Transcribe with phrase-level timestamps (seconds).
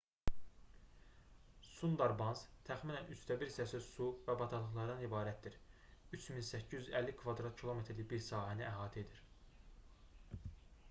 [1.71, 5.57] sundarbans təxminən 1/3 hissəsi su və bataqlıqlardan ibarətdir
[6.19, 7.13] 3850
[7.61, 9.21] km²-lik bir sahəni əhatə edir